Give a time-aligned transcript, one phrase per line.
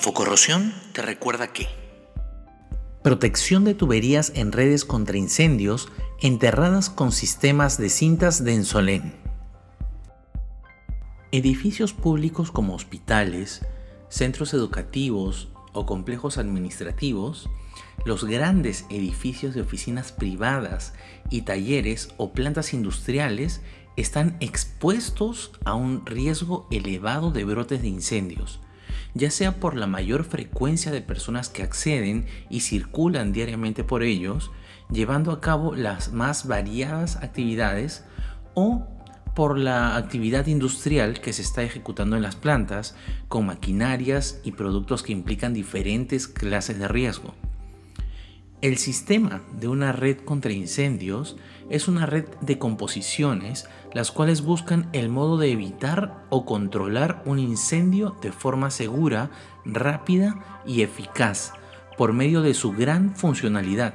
[0.00, 1.68] Infocorrosión te recuerda que
[3.02, 5.90] protección de tuberías en redes contra incendios
[6.22, 9.12] enterradas con sistemas de cintas de ensolén.
[11.32, 13.60] Edificios públicos como hospitales,
[14.08, 17.50] centros educativos o complejos administrativos,
[18.06, 20.94] los grandes edificios de oficinas privadas
[21.28, 23.60] y talleres o plantas industriales
[23.98, 28.60] están expuestos a un riesgo elevado de brotes de incendios,
[29.14, 34.50] ya sea por la mayor frecuencia de personas que acceden y circulan diariamente por ellos,
[34.90, 38.04] llevando a cabo las más variadas actividades,
[38.54, 38.86] o
[39.34, 42.96] por la actividad industrial que se está ejecutando en las plantas,
[43.28, 47.34] con maquinarias y productos que implican diferentes clases de riesgo.
[48.62, 51.36] El sistema de una red contra incendios
[51.70, 57.38] es una red de composiciones las cuales buscan el modo de evitar o controlar un
[57.38, 59.30] incendio de forma segura,
[59.64, 61.54] rápida y eficaz
[61.96, 63.94] por medio de su gran funcionalidad,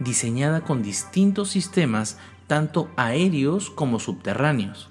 [0.00, 2.18] diseñada con distintos sistemas
[2.48, 4.90] tanto aéreos como subterráneos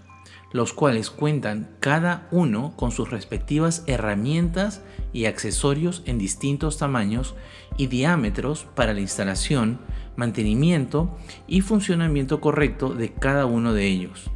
[0.52, 7.36] los cuales cuentan cada uno con sus respectivas herramientas y accesorios en distintos tamaños
[7.78, 9.80] y diámetros para la instalación,
[10.16, 11.16] mantenimiento
[11.48, 14.32] y funcionamiento correcto de cada uno de ellos.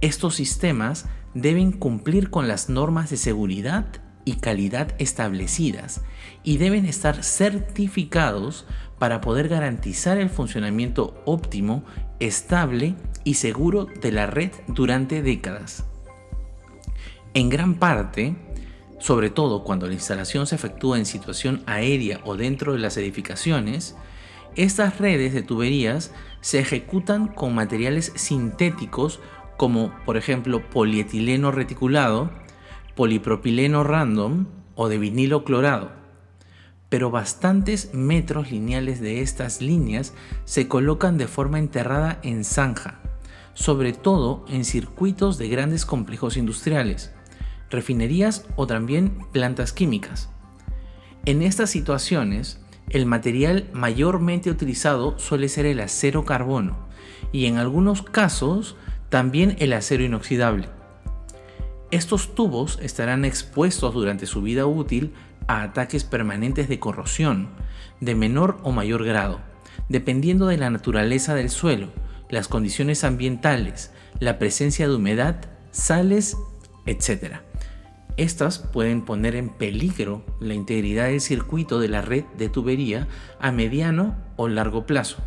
[0.00, 3.86] Estos sistemas deben cumplir con las normas de seguridad
[4.24, 6.02] y calidad establecidas
[6.44, 8.66] y deben estar certificados
[8.98, 11.84] para poder garantizar el funcionamiento óptimo,
[12.20, 12.94] estable
[13.24, 15.84] y seguro de la red durante décadas.
[17.34, 18.36] En gran parte,
[18.98, 23.96] sobre todo cuando la instalación se efectúa en situación aérea o dentro de las edificaciones,
[24.56, 29.20] estas redes de tuberías se ejecutan con materiales sintéticos
[29.56, 32.30] como por ejemplo polietileno reticulado,
[32.94, 35.92] polipropileno random o de vinilo clorado.
[36.88, 43.00] Pero bastantes metros lineales de estas líneas se colocan de forma enterrada en zanja,
[43.54, 47.12] sobre todo en circuitos de grandes complejos industriales,
[47.70, 50.30] refinerías o también plantas químicas.
[51.24, 56.88] En estas situaciones, el material mayormente utilizado suele ser el acero carbono
[57.32, 58.76] y en algunos casos
[59.10, 60.68] también el acero inoxidable.
[61.90, 65.12] Estos tubos estarán expuestos durante su vida útil
[65.46, 67.48] a ataques permanentes de corrosión,
[68.00, 69.40] de menor o mayor grado,
[69.88, 71.88] dependiendo de la naturaleza del suelo,
[72.28, 73.90] las condiciones ambientales,
[74.20, 76.36] la presencia de humedad, sales,
[76.84, 77.47] etc.
[78.18, 83.06] Estas pueden poner en peligro la integridad del circuito de la red de tubería
[83.40, 85.22] a mediano o largo plazo.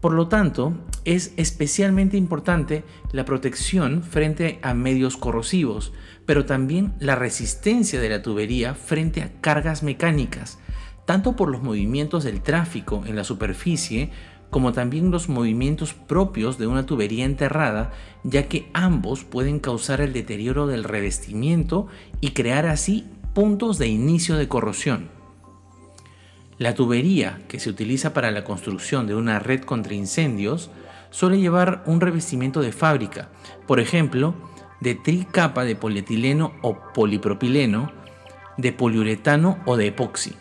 [0.00, 2.82] Por lo tanto, es especialmente importante
[3.12, 5.92] la protección frente a medios corrosivos,
[6.26, 10.58] pero también la resistencia de la tubería frente a cargas mecánicas,
[11.06, 14.10] tanto por los movimientos del tráfico en la superficie
[14.50, 20.12] como también los movimientos propios de una tubería enterrada, ya que ambos pueden causar el
[20.12, 21.88] deterioro del revestimiento
[22.20, 25.08] y crear así puntos de inicio de corrosión.
[26.56, 30.70] La tubería que se utiliza para la construcción de una red contra incendios
[31.10, 33.28] suele llevar un revestimiento de fábrica,
[33.66, 34.34] por ejemplo,
[34.80, 37.90] de tricapa de polietileno o polipropileno,
[38.56, 40.34] de poliuretano o de epoxi.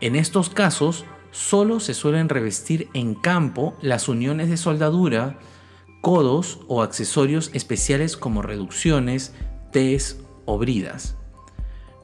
[0.00, 5.36] En estos casos, solo se suelen revestir en campo las uniones de soldadura,
[6.00, 9.34] codos o accesorios especiales como reducciones,
[9.72, 11.16] Ts o bridas.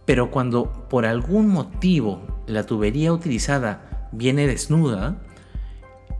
[0.04, 5.22] Pero cuando por algún motivo la tubería utilizada viene desnuda,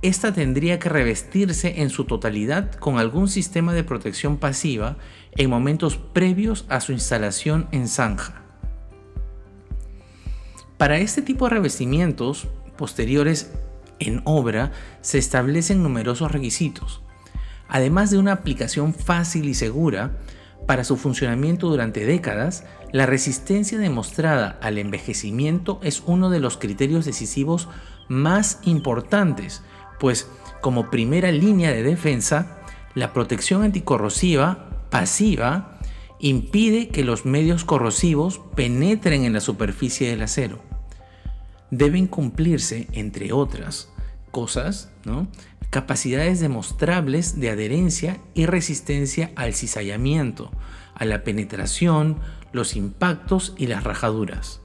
[0.02, 4.96] esta tendría que revestirse en su totalidad con algún sistema de protección pasiva
[5.32, 8.40] en momentos previos a su instalación en zanja.
[10.78, 12.48] Para este tipo de revestimientos
[12.80, 13.52] posteriores
[13.98, 17.02] en obra se establecen numerosos requisitos.
[17.68, 20.16] Además de una aplicación fácil y segura,
[20.66, 27.04] para su funcionamiento durante décadas, la resistencia demostrada al envejecimiento es uno de los criterios
[27.04, 27.68] decisivos
[28.08, 29.62] más importantes,
[29.98, 30.26] pues
[30.62, 32.60] como primera línea de defensa,
[32.94, 35.78] la protección anticorrosiva pasiva
[36.18, 40.69] impide que los medios corrosivos penetren en la superficie del acero.
[41.70, 43.88] Deben cumplirse, entre otras
[44.30, 44.90] cosas,
[45.70, 50.50] capacidades demostrables de adherencia y resistencia al cizallamiento,
[50.94, 52.18] a la penetración,
[52.52, 54.60] los impactos y las rajaduras.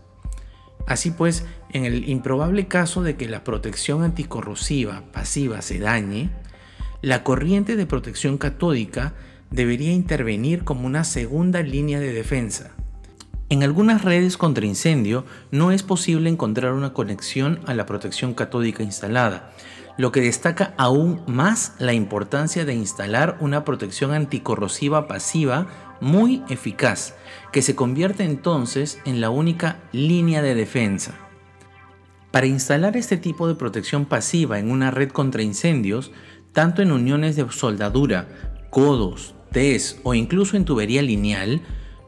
[0.88, 6.30] Así pues, en el improbable caso de que la protección anticorrosiva pasiva se dañe,
[7.02, 9.14] la corriente de protección catódica
[9.52, 12.72] debería intervenir como una segunda línea de defensa.
[13.48, 18.82] En algunas redes contra incendio no es posible encontrar una conexión a la protección catódica
[18.82, 19.52] instalada,
[19.98, 25.68] lo que destaca aún más la importancia de instalar una protección anticorrosiva pasiva
[26.02, 27.14] muy eficaz,
[27.52, 31.14] que se convierte entonces en la única línea de defensa.
[32.32, 36.12] Para instalar este tipo de protección pasiva en una red contra incendios,
[36.52, 38.28] tanto en uniones de soldadura,
[38.72, 41.62] codos, TES o incluso en tubería lineal,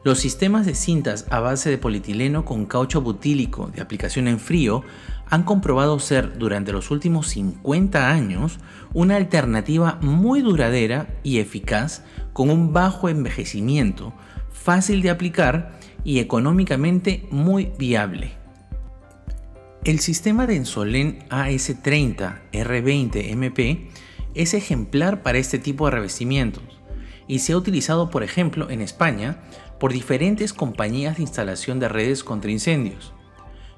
[0.04, 4.84] los sistemas de cintas a base de polietileno con caucho butílico de aplicación en frío
[5.28, 8.58] han comprobado ser durante los últimos 50 años
[8.94, 14.14] una alternativa muy duradera y eficaz con un bajo envejecimiento,
[14.50, 18.32] fácil de aplicar y económicamente muy viable.
[19.84, 23.88] El sistema de Ensolen AS30 R20 MP
[24.34, 26.62] es ejemplar para este tipo de revestimientos
[27.26, 29.38] y se ha utilizado, por ejemplo, en España
[29.78, 33.12] por diferentes compañías de instalación de redes contra incendios.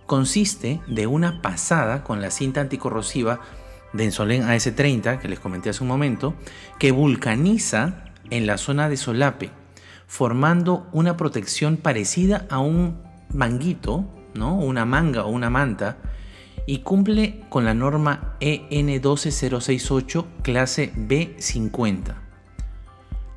[0.06, 3.40] Consiste de una pasada con la cinta anticorrosiva
[3.92, 6.34] de Ensolen AS30, que les comenté hace un momento,
[6.78, 9.50] que vulcaniza en la zona de solape,
[10.06, 13.02] formando una protección parecida a un
[13.32, 14.04] manguito,
[14.34, 14.56] ¿no?
[14.56, 15.98] una manga o una manta,
[16.66, 22.14] y cumple con la norma EN 12068 clase B50.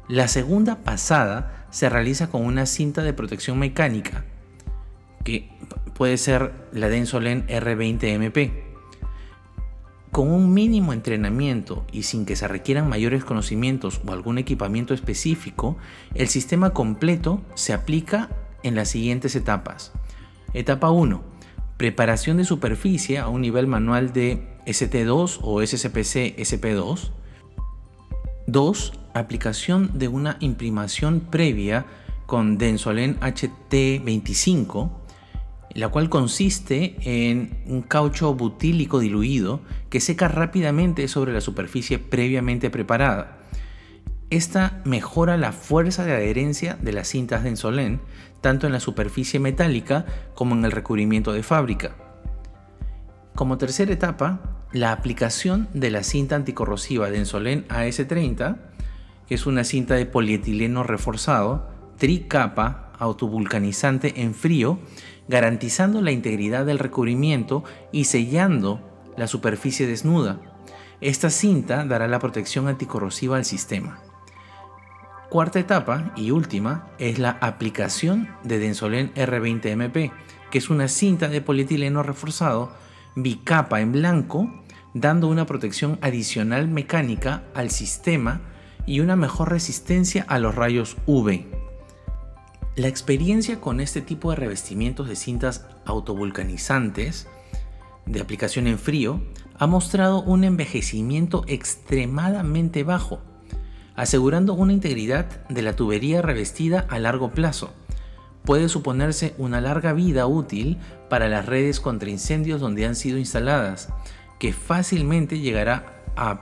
[0.08, 4.26] La segunda pasada se realiza con una cinta de protección mecánica,
[5.24, 5.50] que
[5.96, 8.52] puede ser la Densolen R20MP.
[10.12, 15.76] Con un mínimo entrenamiento y sin que se requieran mayores conocimientos o algún equipamiento específico,
[16.14, 18.30] el sistema completo se aplica
[18.62, 19.94] en las siguientes etapas.
[20.54, 21.24] Etapa 1.
[21.78, 27.10] Preparación de superficie a un nivel manual de ST2 o SCPC SP2.
[28.46, 31.86] 2 aplicación de una imprimación previa
[32.26, 34.92] con Densolen HT25,
[35.74, 42.70] la cual consiste en un caucho butílico diluido que seca rápidamente sobre la superficie previamente
[42.70, 43.40] preparada.
[44.30, 48.02] Esta mejora la fuerza de adherencia de las cintas Densolen,
[48.42, 51.96] tanto en la superficie metálica como en el recubrimiento de fábrica.
[53.36, 58.73] Como tercera etapa, la aplicación de la cinta anticorrosiva Densolen AS30 que
[59.34, 64.80] es una cinta de polietileno reforzado, tricapa, autovulcanizante en frío,
[65.28, 68.82] garantizando la integridad del recubrimiento y sellando
[69.18, 70.40] la superficie desnuda.
[71.02, 74.00] Esta cinta dará la protección anticorrosiva al sistema.
[75.30, 80.12] Cuarta etapa y última es la aplicación de Densolen R20MP,
[80.52, 82.72] que es una cinta de polietileno reforzado
[83.16, 84.64] bicapa en blanco,
[84.94, 88.53] dando una protección adicional mecánica al sistema
[88.86, 91.46] y una mejor resistencia a los rayos UV.
[92.76, 97.28] La experiencia con este tipo de revestimientos de cintas autovulcanizantes
[98.06, 99.22] de aplicación en frío
[99.60, 103.22] ha mostrado un envejecimiento extremadamente bajo,
[103.96, 107.72] asegurando una integridad de la tubería revestida a largo plazo.
[108.44, 110.78] Puede suponerse una larga vida útil
[111.10, 113.90] para las redes contra incendios donde han sido instaladas,
[114.40, 116.42] que fácilmente llegará a,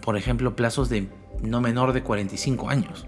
[0.00, 1.08] por ejemplo, plazos de
[1.42, 3.06] no menor de 45 años,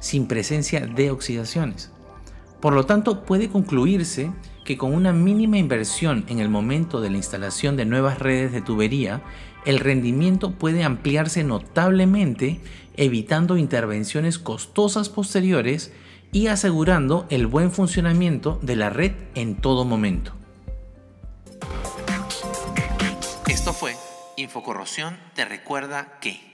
[0.00, 1.90] sin presencia de oxidaciones.
[2.60, 4.30] Por lo tanto, puede concluirse
[4.64, 8.60] que con una mínima inversión en el momento de la instalación de nuevas redes de
[8.60, 9.22] tubería,
[9.64, 12.60] el rendimiento puede ampliarse notablemente,
[12.96, 15.92] evitando intervenciones costosas posteriores
[16.32, 20.34] y asegurando el buen funcionamiento de la red en todo momento.
[23.48, 23.94] Esto fue
[24.36, 26.49] Infocorrosión te recuerda que...